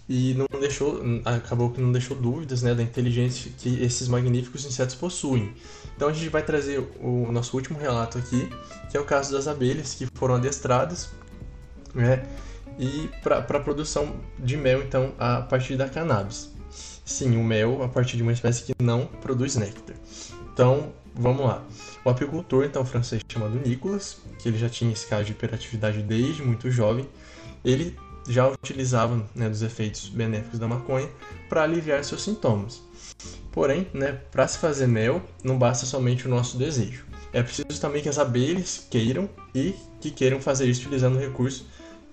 e 0.07 0.35
não 0.35 0.47
deixou, 0.59 1.01
acabou 1.25 1.71
que 1.71 1.81
não 1.81 1.91
deixou 1.91 2.15
dúvidas 2.15 2.61
né, 2.61 2.75
da 2.75 2.83
inteligência 2.83 3.51
que 3.57 3.81
esses 3.83 4.07
magníficos 4.07 4.65
insetos 4.65 4.95
possuem. 4.95 5.53
Então 5.95 6.09
a 6.09 6.13
gente 6.13 6.29
vai 6.29 6.43
trazer 6.43 6.79
o 7.01 7.31
nosso 7.31 7.55
último 7.55 7.79
relato 7.79 8.17
aqui, 8.17 8.49
que 8.89 8.97
é 8.97 8.99
o 8.99 9.05
caso 9.05 9.31
das 9.31 9.47
abelhas 9.47 9.95
que 9.95 10.07
foram 10.13 10.35
adestradas 10.35 11.09
né, 11.93 12.23
e 12.77 13.09
para 13.23 13.37
a 13.39 13.59
produção 13.59 14.15
de 14.37 14.55
mel 14.57 14.83
então 14.83 15.13
a 15.17 15.41
partir 15.41 15.75
da 15.75 15.89
cannabis. 15.89 16.53
Sim, 17.03 17.37
o 17.37 17.43
mel 17.43 17.83
a 17.83 17.87
partir 17.87 18.17
de 18.17 18.23
uma 18.23 18.31
espécie 18.31 18.63
que 18.63 18.73
não 18.81 19.05
produz 19.05 19.55
néctar. 19.55 19.95
Então, 20.51 20.91
vamos 21.13 21.45
lá. 21.45 21.63
O 22.03 22.09
apicultor, 22.09 22.65
então, 22.65 22.83
francês 22.83 23.21
chamado 23.27 23.59
Nicolas, 23.59 24.17
que 24.39 24.49
ele 24.49 24.57
já 24.57 24.69
tinha 24.69 24.91
esse 24.91 25.05
caso 25.05 25.25
de 25.25 25.31
hiperatividade 25.31 26.01
desde 26.01 26.41
muito 26.41 26.69
jovem, 26.71 27.07
ele 27.63 27.95
já 28.27 28.47
utilizava 28.47 29.23
né, 29.35 29.49
dos 29.49 29.61
efeitos 29.61 30.09
benéficos 30.09 30.59
da 30.59 30.67
maconha 30.67 31.09
para 31.47 31.63
aliviar 31.63 32.03
seus 32.03 32.23
sintomas. 32.23 32.81
Porém, 33.51 33.87
né, 33.93 34.19
para 34.31 34.47
se 34.47 34.57
fazer 34.57 34.87
mel, 34.87 35.21
não 35.43 35.57
basta 35.57 35.85
somente 35.85 36.27
o 36.27 36.29
nosso 36.29 36.57
desejo. 36.57 37.05
É 37.31 37.43
preciso 37.43 37.79
também 37.79 38.01
que 38.01 38.09
as 38.09 38.17
abelhas 38.17 38.85
queiram 38.89 39.29
e 39.53 39.75
que 39.99 40.11
queiram 40.11 40.41
fazer 40.41 40.65
isso 40.67 40.81
utilizando 40.81 41.17
um 41.17 41.19
recurso 41.19 41.65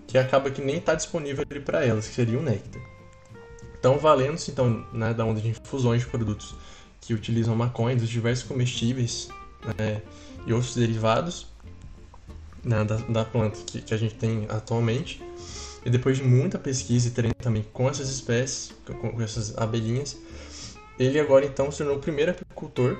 que 0.06 0.18
acaba 0.18 0.50
que 0.50 0.60
nem 0.60 0.76
está 0.76 0.94
disponível 0.94 1.44
para 1.64 1.84
elas, 1.84 2.06
que 2.08 2.14
seria 2.14 2.38
o 2.38 2.42
néctar. 2.42 2.82
Então, 3.78 3.98
valendo-se 3.98 4.50
então, 4.50 4.86
né, 4.92 5.12
da 5.12 5.24
onda 5.24 5.40
de 5.40 5.48
infusões 5.48 6.02
de 6.02 6.08
produtos 6.08 6.54
que 7.00 7.14
utilizam 7.14 7.56
maconha, 7.56 7.96
dos 7.96 8.08
diversos 8.08 8.46
comestíveis 8.46 9.28
né, 9.76 10.02
e 10.46 10.52
outros 10.52 10.74
derivados 10.74 11.48
né, 12.62 12.84
da, 12.84 12.96
da, 12.96 13.24
planta 13.24 13.58
que, 13.66 13.82
que, 13.82 13.92
a 13.92 13.96
gente 13.96 14.14
tem 14.14 14.46
atualmente. 14.48 15.20
E 15.84 15.90
depois 15.90 16.16
de 16.16 16.22
muita 16.22 16.58
pesquisa 16.58 17.08
e 17.08 17.10
treino 17.10 17.34
também 17.34 17.64
com 17.72 17.88
essas 17.88 18.08
espécies, 18.08 18.72
com, 19.00 19.20
essas 19.20 19.56
abelhinhas, 19.58 20.16
ele 20.98 21.18
agora 21.18 21.44
então 21.44 21.70
se 21.70 21.78
tornou 21.78 21.96
o 21.96 22.00
primeiro 22.00 22.30
apicultor 22.30 22.96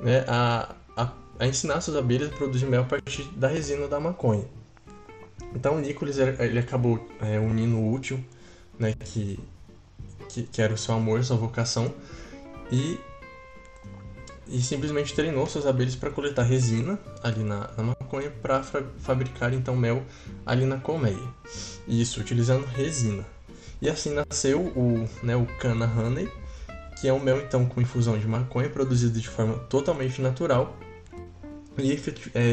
né, 0.00 0.24
a, 0.28 0.74
a, 0.96 1.12
a, 1.38 1.46
ensinar 1.46 1.80
suas 1.80 1.96
abelhas 1.96 2.30
a 2.30 2.36
produzir 2.36 2.66
mel 2.66 2.82
a 2.82 2.84
partir 2.84 3.24
da 3.36 3.48
resina 3.48 3.88
da 3.88 3.98
maconha. 3.98 4.44
Então 5.54 5.76
o 5.76 5.80
Nicholas 5.80 6.18
ele 6.18 6.58
acabou 6.58 7.08
é, 7.20 7.38
unindo 7.38 7.76
o 7.76 7.92
útil, 7.92 8.22
né, 8.78 8.92
que, 8.92 9.40
que, 10.28 10.42
que 10.42 10.60
era 10.60 10.74
o 10.74 10.78
seu 10.78 10.94
amor, 10.94 11.24
sua 11.24 11.36
vocação, 11.36 11.94
e 12.70 12.98
e 14.48 14.62
simplesmente 14.62 15.14
treinou 15.14 15.46
suas 15.46 15.66
abelhas 15.66 15.96
para 15.96 16.10
coletar 16.10 16.42
resina 16.42 16.98
ali 17.22 17.42
na, 17.42 17.68
na 17.76 17.82
maconha 18.06 18.30
para 18.30 18.62
fa 18.62 18.82
fabricar 18.98 19.52
então 19.52 19.76
mel 19.76 20.04
ali 20.44 20.64
na 20.64 20.78
colmeia. 20.78 21.28
Isso, 21.86 22.20
utilizando 22.20 22.64
resina. 22.64 23.24
E 23.82 23.90
assim 23.90 24.14
nasceu 24.14 24.60
o, 24.60 25.08
né, 25.22 25.36
o 25.36 25.44
Cana 25.58 25.86
Honey, 25.86 26.30
que 27.00 27.08
é 27.08 27.12
um 27.12 27.20
mel 27.20 27.40
então 27.40 27.66
com 27.66 27.80
infusão 27.80 28.18
de 28.18 28.26
maconha 28.26 28.70
produzido 28.70 29.20
de 29.20 29.28
forma 29.28 29.54
totalmente 29.68 30.22
natural 30.22 30.76
e, 31.76 31.92
é, 32.34 32.52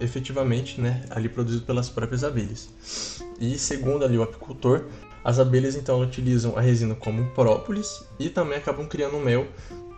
efetivamente 0.00 0.80
né, 0.80 1.04
ali 1.10 1.28
produzido 1.28 1.64
pelas 1.64 1.88
próprias 1.88 2.24
abelhas. 2.24 3.22
E 3.38 3.56
segundo 3.56 4.04
ali 4.04 4.18
o 4.18 4.22
apicultor, 4.22 4.86
as 5.24 5.38
abelhas 5.38 5.76
então 5.76 6.00
utilizam 6.00 6.56
a 6.56 6.60
resina 6.60 6.96
como 6.96 7.24
própolis 7.30 8.04
e 8.18 8.28
também 8.28 8.58
acabam 8.58 8.88
criando 8.88 9.18
mel 9.18 9.46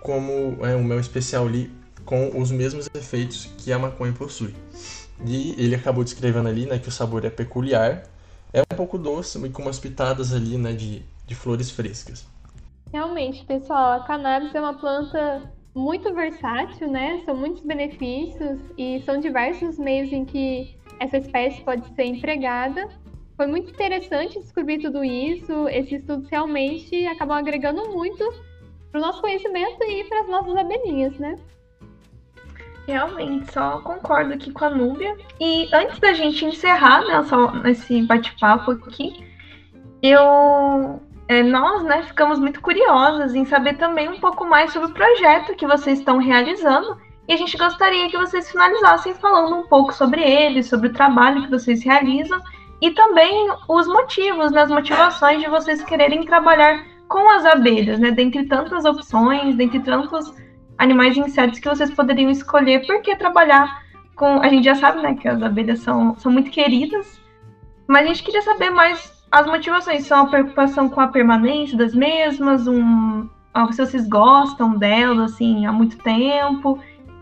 como 0.02 0.59
é, 0.66 0.76
um 0.76 0.85
mel 0.85 1.00
especial 1.00 1.47
ali 1.47 1.73
com 2.04 2.40
os 2.40 2.50
mesmos 2.50 2.88
efeitos 2.94 3.46
que 3.58 3.73
a 3.73 3.78
maconha 3.78 4.12
possui. 4.12 4.54
E 5.26 5.54
ele 5.58 5.75
acabou 5.75 6.04
descrevendo 6.04 6.49
ali 6.49 6.66
né, 6.66 6.78
que 6.78 6.88
o 6.88 6.92
sabor 6.92 7.25
é 7.25 7.30
peculiar, 7.30 8.02
é 8.52 8.61
um 8.61 8.76
pouco 8.76 8.99
doce 8.99 9.44
e 9.44 9.50
com 9.50 9.62
umas 9.62 9.78
pitadas 9.78 10.32
ali 10.32 10.56
né, 10.56 10.73
de, 10.73 11.02
de 11.26 11.34
flores 11.34 11.70
frescas. 11.70 12.26
Realmente, 12.92 13.44
pessoal, 13.44 14.00
a 14.00 14.04
cannabis 14.04 14.54
é 14.54 14.61
uma 14.61 14.75
planta 14.75 15.50
muito 15.75 16.14
versátil, 16.14 16.88
né? 16.88 17.20
São 17.25 17.37
muitos 17.37 17.62
benefícios 17.62 18.61
e 18.78 19.02
são 19.02 19.18
diversos 19.18 19.76
meios 19.78 20.12
em 20.12 20.25
que 20.25 20.76
essa 21.00 21.18
espécie 21.18 21.61
pode 21.62 21.92
ser 21.94 22.04
empregada. 22.04 22.88
Foi 23.37 23.49
muito 23.49 23.73
interessante 23.73 24.38
descobrir 24.38 24.78
tudo 24.78 25.02
isso. 25.02 25.68
Esses 25.68 26.00
estudos 26.00 26.28
realmente 26.30 27.04
acabam 27.08 27.37
agregando 27.37 27.90
muito 27.90 28.25
para 28.92 29.00
o 29.00 29.04
nosso 29.04 29.20
conhecimento 29.20 29.82
e 29.82 30.04
para 30.04 30.20
as 30.20 30.28
nossas 30.28 30.54
abelhinhas, 30.54 31.18
né? 31.18 31.37
Realmente, 32.87 33.53
só 33.53 33.81
concordo 33.81 34.35
aqui 34.35 34.53
com 34.53 34.64
a 34.64 34.71
Núbia. 34.71 35.17
E 35.41 35.69
antes 35.73 35.99
da 35.99 36.12
gente 36.12 36.45
encerrar 36.45 37.03
né, 37.03 37.23
só 37.25 37.53
esse 37.64 38.03
bate-papo 38.03 38.73
aqui, 38.73 39.25
eu, 40.03 41.00
é, 41.29 41.43
nós 41.43 41.83
né, 41.83 42.03
ficamos 42.03 42.38
muito 42.38 42.61
curiosas 42.61 43.35
em 43.35 43.45
saber 43.47 43.79
também 43.79 44.09
um 44.09 44.21
pouco 44.21 44.45
mais 44.45 44.73
sobre 44.73 44.91
o 44.91 44.95
projeto 44.95 45.57
que 45.57 45.67
vocês 45.67 45.99
estão 45.99 46.19
realizando. 46.19 46.99
E 47.26 47.33
a 47.33 47.37
gente 47.38 47.57
gostaria 47.57 48.11
que 48.11 48.19
vocês 48.19 48.50
finalizassem 48.50 49.14
falando 49.14 49.57
um 49.57 49.67
pouco 49.67 49.95
sobre 49.95 50.23
ele, 50.23 50.62
sobre 50.62 50.88
o 50.88 50.93
trabalho 50.93 51.43
que 51.43 51.50
vocês 51.50 51.83
realizam 51.83 52.38
e 52.83 52.91
também 52.91 53.50
os 53.67 53.87
motivos, 53.87 54.53
né, 54.53 54.61
as 54.61 54.71
motivações 54.71 55.41
de 55.41 55.49
vocês 55.49 55.83
quererem 55.83 56.23
trabalhar 56.26 56.85
com 57.09 57.31
as 57.31 57.47
abelhas, 57.47 57.99
né? 57.99 58.11
Dentre 58.11 58.45
tantas 58.45 58.85
opções, 58.85 59.57
dentre 59.57 59.81
tantos 59.81 60.35
animais 60.78 61.16
e 61.16 61.21
insetos 61.21 61.59
que 61.59 61.69
vocês 61.69 61.90
poderiam 61.90 62.31
escolher, 62.31 62.87
por 62.87 63.00
que 63.02 63.16
trabalhar 63.16 63.83
com. 64.14 64.40
A 64.40 64.49
gente 64.49 64.64
já 64.64 64.75
sabe, 64.75 65.02
né, 65.02 65.14
que 65.14 65.28
as 65.28 65.43
abelhas 65.43 65.81
são, 65.81 66.16
são 66.19 66.31
muito 66.31 66.50
queridas, 66.50 67.21
mas 67.87 68.04
a 68.04 68.09
gente 68.09 68.23
queria 68.23 68.43
saber 68.43 68.71
mais 68.71 69.12
as 69.31 69.47
motivações. 69.47 70.07
São 70.07 70.23
a 70.23 70.26
preocupação 70.26 70.88
com 70.88 71.00
a 71.00 71.09
permanência 71.09 71.76
das 71.76 71.95
mesmas, 71.95 72.66
um, 72.66 73.28
se 73.71 73.78
vocês 73.78 74.09
gostam 74.09 74.76
delas, 74.76 75.33
assim, 75.33 75.66
há 75.66 75.73
muito 75.73 75.99
tempo. 75.99 76.78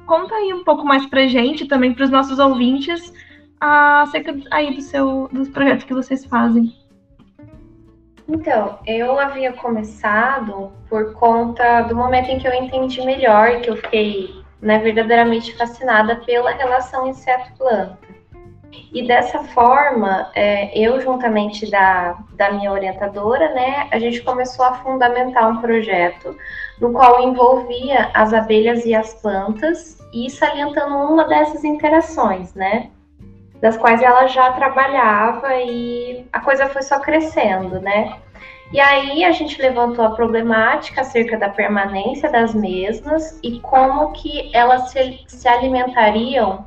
Conta 0.06 0.34
aí 0.34 0.52
um 0.52 0.64
pouco 0.64 0.84
mais 0.84 1.06
pra 1.06 1.26
gente, 1.26 1.66
também 1.66 1.94
para 1.94 2.04
os 2.04 2.10
nossos 2.10 2.38
ouvintes, 2.38 3.12
acerca 3.60 4.34
aí 4.50 4.74
do 4.74 4.82
seu, 4.82 5.28
dos 5.32 5.48
projetos 5.48 5.84
que 5.84 5.94
vocês 5.94 6.24
fazem. 6.24 6.72
Então, 8.28 8.78
eu 8.86 9.18
havia 9.18 9.52
começado 9.52 10.72
por 10.88 11.12
conta 11.14 11.82
do 11.82 11.96
momento 11.96 12.30
em 12.30 12.38
que 12.38 12.46
eu 12.46 12.54
entendi 12.54 13.04
melhor, 13.04 13.60
que 13.60 13.70
eu 13.70 13.76
fiquei 13.76 14.42
né, 14.60 14.78
verdadeiramente 14.78 15.56
fascinada 15.56 16.16
pela 16.16 16.52
relação 16.52 17.08
inseto-planta. 17.08 17.98
E 18.92 19.06
dessa 19.06 19.42
forma, 19.44 20.30
é, 20.34 20.78
eu 20.78 21.00
juntamente 21.00 21.70
da, 21.70 22.16
da 22.34 22.52
minha 22.52 22.72
orientadora, 22.72 23.52
né, 23.54 23.88
a 23.90 23.98
gente 23.98 24.22
começou 24.22 24.64
a 24.64 24.74
fundamentar 24.74 25.50
um 25.50 25.60
projeto 25.60 26.36
no 26.80 26.92
qual 26.92 27.22
envolvia 27.22 28.10
as 28.14 28.32
abelhas 28.32 28.84
e 28.84 28.94
as 28.94 29.14
plantas 29.14 29.98
e 30.12 30.30
salientando 30.30 30.96
uma 30.96 31.24
dessas 31.24 31.64
interações, 31.64 32.54
né? 32.54 32.90
Das 33.62 33.76
quais 33.76 34.02
ela 34.02 34.26
já 34.26 34.52
trabalhava 34.52 35.54
e 35.54 36.26
a 36.32 36.40
coisa 36.40 36.66
foi 36.66 36.82
só 36.82 36.98
crescendo, 36.98 37.80
né? 37.80 38.18
E 38.72 38.80
aí 38.80 39.24
a 39.24 39.30
gente 39.30 39.60
levantou 39.62 40.04
a 40.04 40.10
problemática 40.10 41.02
acerca 41.02 41.38
da 41.38 41.48
permanência 41.48 42.28
das 42.28 42.54
mesmas 42.54 43.38
e 43.40 43.60
como 43.60 44.10
que 44.12 44.50
elas 44.52 44.90
se, 44.90 45.20
se 45.28 45.46
alimentariam, 45.46 46.66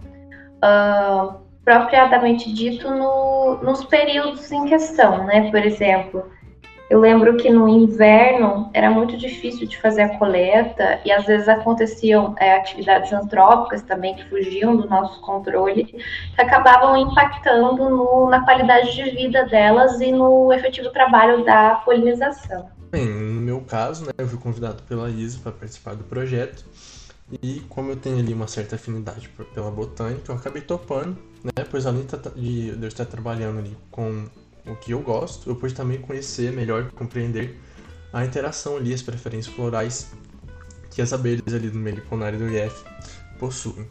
uh, 0.63 1.35
propriamente 1.65 2.53
dito, 2.53 2.89
no, 2.89 3.59
nos 3.61 3.83
períodos 3.83 4.49
em 4.51 4.65
questão, 4.65 5.25
né? 5.25 5.51
Por 5.51 5.65
exemplo, 5.65 6.31
eu 6.89 6.99
lembro 6.99 7.35
que 7.37 7.49
no 7.49 7.67
inverno 7.67 8.69
era 8.73 8.91
muito 8.91 9.17
difícil 9.17 9.67
de 9.67 9.77
fazer 9.77 10.03
a 10.03 10.17
coleta 10.17 10.99
e 11.03 11.11
às 11.11 11.25
vezes 11.25 11.47
aconteciam 11.47 12.35
é, 12.37 12.55
atividades 12.55 13.11
antrópicas 13.11 13.81
também 13.81 14.15
que 14.15 14.29
fugiam 14.29 14.75
do 14.75 14.87
nosso 14.87 15.19
controle, 15.21 15.85
que 15.85 15.97
acabavam 16.37 16.95
impactando 16.97 17.89
no, 17.89 18.29
na 18.29 18.43
qualidade 18.45 18.95
de 18.95 19.09
vida 19.11 19.45
delas 19.45 19.99
e 19.99 20.11
no 20.11 20.53
efetivo 20.53 20.91
trabalho 20.91 21.43
da 21.43 21.75
polinização. 21.75 22.69
Bem, 22.91 23.07
no 23.07 23.41
meu 23.41 23.61
caso, 23.61 24.05
né, 24.05 24.11
eu 24.17 24.27
fui 24.27 24.37
convidado 24.37 24.83
pela 24.83 25.09
Isa 25.09 25.39
para 25.41 25.51
participar 25.51 25.95
do 25.95 26.03
projeto 26.03 26.63
e 27.41 27.61
como 27.67 27.89
eu 27.89 27.95
tenho 27.95 28.19
ali 28.19 28.31
uma 28.31 28.47
certa 28.47 28.75
afinidade 28.75 29.27
pela 29.55 29.71
botânica, 29.71 30.31
eu 30.31 30.35
acabei 30.35 30.61
topando, 30.61 31.17
né, 31.43 31.65
pois 31.69 31.87
além 31.87 32.05
de 32.35 32.77
eu 32.79 32.87
estar 32.87 33.05
trabalhando 33.05 33.57
ali 33.57 33.75
com 33.89 34.25
o 34.67 34.75
que 34.75 34.91
eu 34.91 34.99
gosto, 34.99 35.49
eu 35.49 35.55
pude 35.55 35.73
também 35.73 35.99
conhecer 35.99 36.51
melhor, 36.51 36.91
compreender 36.91 37.57
a 38.11 38.25
interação 38.25 38.77
ali, 38.77 38.93
as 38.93 39.01
preferências 39.01 39.53
florais 39.53 40.11
que 40.91 41.01
as 41.01 41.11
abelhas 41.11 41.53
ali 41.53 41.69
do 41.69 41.77
meliponário 41.77 42.39
do 42.39 42.47
IF 42.47 42.85
possuem. 43.37 43.85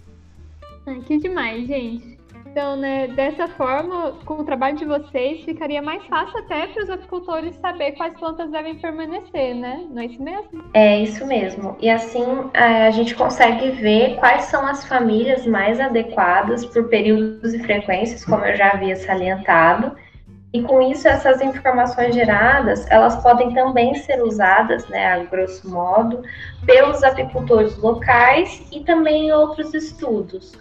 Ai, 0.86 1.00
que 1.00 1.18
demais, 1.18 1.66
gente. 1.66 2.14
Então, 2.46 2.76
né, 2.76 3.08
dessa 3.08 3.48
forma, 3.48 4.12
com 4.24 4.34
o 4.34 4.44
trabalho 4.44 4.76
de 4.76 4.84
vocês, 4.84 5.44
ficaria 5.44 5.82
mais 5.82 6.04
fácil 6.06 6.38
até 6.38 6.68
para 6.68 6.84
os 6.84 6.90
apicultores 6.90 7.56
saber 7.56 7.92
quais 7.92 8.16
plantas 8.18 8.50
devem 8.50 8.76
permanecer, 8.76 9.54
né? 9.56 9.84
Não 9.90 10.00
é 10.00 10.06
isso 10.06 10.22
mesmo? 10.22 10.64
É 10.72 11.02
isso 11.02 11.26
mesmo. 11.26 11.76
E 11.80 11.90
assim 11.90 12.24
a 12.54 12.90
gente 12.90 13.14
consegue 13.14 13.70
ver 13.72 14.16
quais 14.16 14.44
são 14.44 14.64
as 14.64 14.86
famílias 14.86 15.44
mais 15.46 15.80
adequadas 15.80 16.64
por 16.66 16.88
períodos 16.88 17.52
e 17.52 17.58
frequências, 17.58 18.24
como 18.24 18.44
eu 18.44 18.56
já 18.56 18.70
havia 18.70 18.94
salientado. 18.94 19.96
E 20.54 20.62
com 20.62 20.80
isso, 20.80 21.08
essas 21.08 21.42
informações 21.42 22.14
geradas, 22.14 22.88
elas 22.88 23.20
podem 23.20 23.52
também 23.52 23.94
ser 23.96 24.23
usadas, 24.23 24.87
né, 24.88 25.14
a 25.14 25.25
grosso 25.25 25.68
modo, 25.68 26.23
pelos 26.64 27.02
apicultores 27.02 27.76
locais 27.76 28.62
e 28.70 28.80
também 28.80 29.26
em 29.26 29.32
outros 29.32 29.75
estudos 29.75 30.52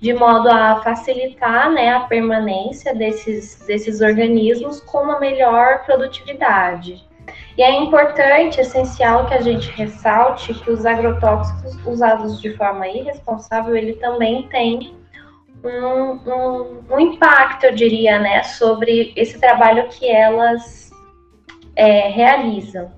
de 0.00 0.14
modo 0.14 0.48
a 0.48 0.80
facilitar 0.82 1.70
né, 1.70 1.92
a 1.92 2.00
permanência 2.00 2.94
desses, 2.94 3.62
desses 3.66 4.00
organismos 4.00 4.80
com 4.80 4.98
uma 4.98 5.20
melhor 5.20 5.84
produtividade. 5.84 7.06
E 7.56 7.62
é 7.62 7.70
importante, 7.70 8.60
essencial 8.60 9.26
que 9.26 9.34
a 9.34 9.42
gente 9.42 9.70
ressalte 9.72 10.54
que 10.54 10.70
os 10.70 10.86
agrotóxicos 10.86 11.76
usados 11.84 12.40
de 12.40 12.56
forma 12.56 12.88
irresponsável, 12.88 13.76
ele 13.76 13.92
também 13.94 14.48
tem 14.48 14.94
um, 15.64 16.12
um, 16.30 16.84
um 16.90 17.00
impacto, 17.00 17.64
eu 17.64 17.74
diria, 17.74 18.18
né, 18.18 18.42
sobre 18.42 19.12
esse 19.16 19.38
trabalho 19.38 19.88
que 19.88 20.08
elas 20.08 20.90
é, 21.76 22.08
realizam. 22.08 22.92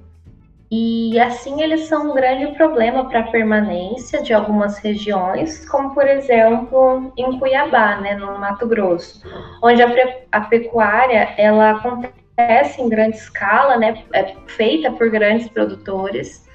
E 0.75 1.21
assim 1.21 1.61
eles 1.61 1.83
são 1.83 2.11
um 2.11 2.14
grande 2.14 2.47
problema 2.57 3.07
para 3.07 3.21
a 3.21 3.31
permanência 3.31 4.23
de 4.23 4.33
algumas 4.33 4.78
regiões, 4.78 5.69
como 5.69 5.92
por 5.92 6.09
exemplo 6.09 7.12
em 7.14 7.38
Cuiabá, 7.38 7.97
né, 7.97 8.14
no 8.14 8.38
Mato 8.38 8.66
Grosso, 8.66 9.23
onde 9.62 9.83
a, 9.83 9.88
a 10.33 10.40
pecuária 10.40 11.35
ela 11.37 11.73
acontece 11.73 12.81
em 12.81 12.88
grande 12.88 13.19
escala, 13.19 13.76
né, 13.76 14.02
é 14.14 14.35
feita 14.47 14.90
por 14.92 15.11
grandes 15.11 15.47
produtores 15.49 16.49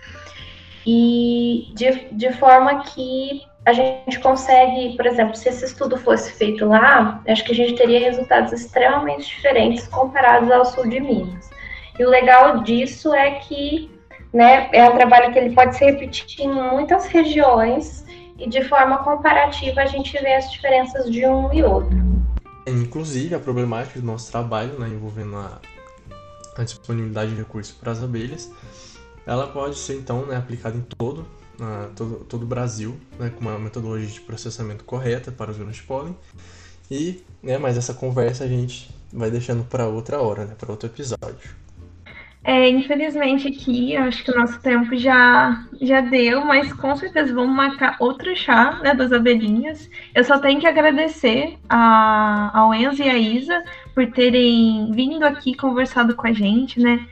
e 0.83 1.71
de, 1.75 2.07
de 2.13 2.31
forma 2.33 2.81
que 2.85 3.43
a 3.67 3.73
gente 3.73 4.19
consegue, 4.19 4.95
por 4.95 5.05
exemplo, 5.05 5.35
se 5.35 5.49
esse 5.49 5.65
estudo 5.65 5.97
fosse 5.97 6.31
feito 6.31 6.65
lá, 6.65 7.21
acho 7.27 7.43
que 7.43 7.51
a 7.51 7.55
gente 7.55 7.75
teria 7.75 7.99
resultados 7.99 8.53
extremamente 8.53 9.27
diferentes 9.27 9.87
comparados 9.87 10.49
ao 10.49 10.65
sul 10.65 10.87
de 10.87 10.99
Minas. 10.99 11.49
E 11.99 12.05
o 12.05 12.09
legal 12.09 12.63
disso 12.63 13.13
é 13.13 13.31
que 13.31 13.91
né? 14.33 14.69
É 14.71 14.89
um 14.89 14.95
trabalho 14.95 15.31
que 15.31 15.39
ele 15.39 15.55
pode 15.55 15.75
se 15.75 15.85
repetir 15.85 16.45
em 16.45 16.53
muitas 16.53 17.07
regiões 17.07 18.05
e 18.37 18.47
de 18.47 18.63
forma 18.65 18.99
comparativa 18.99 19.81
a 19.81 19.85
gente 19.85 20.13
vê 20.21 20.35
as 20.35 20.51
diferenças 20.51 21.09
de 21.09 21.25
um 21.25 21.51
e 21.53 21.63
outro. 21.63 21.97
Inclusive, 22.67 23.33
a 23.33 23.39
problemática 23.39 23.99
do 23.99 24.05
nosso 24.05 24.31
trabalho, 24.31 24.77
né, 24.77 24.87
envolvendo 24.89 25.37
a, 25.37 25.59
a 26.57 26.63
disponibilidade 26.63 27.31
de 27.31 27.37
recursos 27.37 27.73
para 27.73 27.93
as 27.93 28.03
abelhas, 28.03 28.51
ela 29.25 29.47
pode 29.47 29.75
ser 29.75 29.95
então 29.95 30.25
né, 30.25 30.35
aplicada 30.35 30.77
em 30.77 30.81
todo, 30.81 31.25
todo, 31.95 32.25
todo 32.25 32.43
o 32.43 32.45
Brasil, 32.47 32.97
né, 33.19 33.29
com 33.29 33.41
uma 33.41 33.57
metodologia 33.57 34.07
de 34.07 34.21
processamento 34.21 34.83
correta 34.83 35.31
para 35.31 35.51
os 35.51 35.57
grãos 35.57 35.75
de 35.75 35.83
pólen. 35.83 36.15
E, 36.89 37.23
né, 37.43 37.57
mas 37.57 37.77
essa 37.77 37.93
conversa 37.93 38.43
a 38.43 38.47
gente 38.47 38.89
vai 39.11 39.31
deixando 39.31 39.63
para 39.63 39.87
outra 39.87 40.21
hora, 40.21 40.45
né, 40.45 40.55
para 40.57 40.71
outro 40.71 40.87
episódio. 40.87 41.67
É, 42.43 42.69
infelizmente 42.69 43.49
aqui, 43.49 43.97
acho 43.97 44.23
que 44.23 44.31
o 44.31 44.39
nosso 44.39 44.57
tempo 44.61 44.95
já, 44.95 45.65
já 45.81 45.99
deu, 45.99 46.45
mas 46.45 46.71
com 46.71 46.95
certeza 46.95 47.33
vamos 47.33 47.53
marcar 47.53 47.97
outro 47.99 48.33
chá 48.37 48.79
né, 48.81 48.93
das 48.93 49.11
abelhinhas. 49.11 49.89
Eu 50.15 50.23
só 50.23 50.39
tenho 50.39 50.57
que 50.57 50.65
agradecer 50.65 51.57
a, 51.67 52.57
ao 52.57 52.73
Enzo 52.73 53.03
e 53.03 53.09
a 53.09 53.17
Isa 53.17 53.61
por 53.93 54.07
terem 54.11 54.89
vindo 54.93 55.25
aqui 55.25 55.55
conversado 55.55 56.15
com 56.15 56.25
a 56.25 56.31
gente, 56.31 56.79
né? 56.79 57.05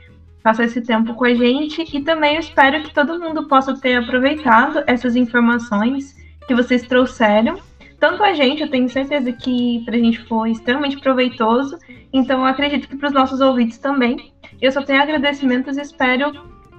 Passar 0.46 0.62
esse 0.62 0.80
tempo 0.80 1.12
com 1.14 1.24
a 1.24 1.34
gente. 1.34 1.84
E 1.92 2.00
também 2.02 2.34
eu 2.34 2.38
espero 2.40 2.80
que 2.84 2.94
todo 2.94 3.18
mundo 3.18 3.48
possa 3.48 3.76
ter 3.80 3.96
aproveitado 3.96 4.80
essas 4.86 5.16
informações 5.16 6.14
que 6.46 6.54
vocês 6.54 6.82
trouxeram. 6.82 7.58
Tanto 7.98 8.22
a 8.22 8.32
gente, 8.32 8.62
eu 8.62 8.70
tenho 8.70 8.88
certeza 8.88 9.32
que 9.32 9.82
para 9.84 9.96
a 9.96 9.98
gente 9.98 10.20
foi 10.20 10.52
extremamente 10.52 11.00
proveitoso. 11.00 11.76
Então 12.12 12.42
eu 12.42 12.46
acredito 12.46 12.86
que 12.86 12.96
para 12.96 13.08
os 13.08 13.12
nossos 13.12 13.40
ouvintes 13.40 13.78
também. 13.78 14.32
Eu 14.62 14.70
só 14.70 14.82
tenho 14.82 15.02
agradecimentos 15.02 15.76
e 15.78 15.80
espero 15.80 16.30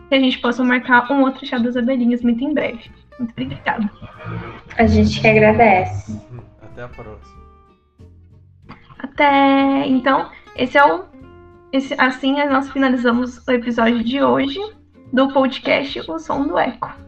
que 0.08 0.15
a 0.15 0.19
gente 0.21 0.39
possa 0.39 0.63
marcar 0.63 1.12
um 1.12 1.23
outro 1.23 1.45
chá 1.45 1.58
das 1.58 1.75
abelhinhas 1.75 2.21
muito 2.21 2.41
em 2.45 2.53
breve. 2.53 2.89
Muito 3.19 3.32
obrigada. 3.32 3.91
A 4.77 4.88
gente 4.88 5.19
que 5.19 5.27
agradece. 5.27 6.13
Uhum. 6.13 6.39
Até 6.62 6.84
a 6.84 6.88
próxima. 6.88 7.38
Até. 8.97 9.88
Então, 9.88 10.30
esse 10.56 10.77
é 10.77 10.86
o. 10.86 11.16
Esse, 11.71 11.93
assim 11.97 12.34
nós 12.45 12.69
finalizamos 12.69 13.45
o 13.45 13.51
episódio 13.51 14.03
de 14.03 14.21
hoje 14.21 14.60
do 15.12 15.27
podcast 15.34 15.99
O 16.10 16.17
Som 16.17 16.47
do 16.47 16.58
Eco. 16.58 17.06